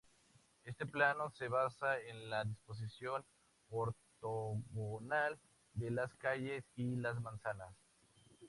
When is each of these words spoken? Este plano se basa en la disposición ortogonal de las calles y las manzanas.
Este 0.63 0.87
plano 0.87 1.29
se 1.29 1.47
basa 1.47 1.99
en 1.99 2.31
la 2.31 2.43
disposición 2.43 3.23
ortogonal 3.69 5.37
de 5.75 5.91
las 5.91 6.15
calles 6.15 6.63
y 6.75 6.95
las 6.95 7.21
manzanas. 7.21 7.75